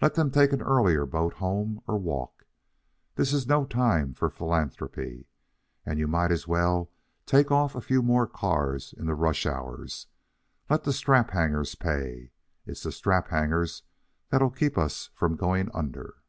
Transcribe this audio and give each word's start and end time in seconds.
Let 0.00 0.14
them 0.14 0.30
take 0.30 0.54
an 0.54 0.62
earlier 0.62 1.04
boat 1.04 1.34
home 1.34 1.82
or 1.86 1.98
walk. 1.98 2.46
This 3.16 3.34
is 3.34 3.46
no 3.46 3.66
time 3.66 4.14
for 4.14 4.30
philanthropy. 4.30 5.26
And 5.84 5.98
you 5.98 6.08
might 6.08 6.32
as 6.32 6.48
well 6.48 6.90
take 7.26 7.50
off 7.50 7.74
a 7.74 7.82
few 7.82 8.00
more 8.02 8.26
cars 8.26 8.94
in 8.96 9.04
the 9.04 9.14
rush 9.14 9.44
hours. 9.44 10.06
Let 10.70 10.84
the 10.84 10.94
strap 10.94 11.32
hangers 11.32 11.74
pay. 11.74 12.30
It's 12.64 12.84
the 12.84 12.90
strap 12.90 13.28
hangers 13.28 13.82
that'll 14.30 14.48
keep 14.48 14.78
us 14.78 15.10
from 15.12 15.36
going 15.36 15.70
under." 15.74 16.22